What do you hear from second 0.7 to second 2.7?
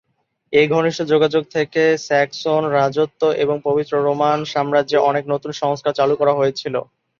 ঘনিষ্ঠ যোগাযোগ থেকে স্যাক্সন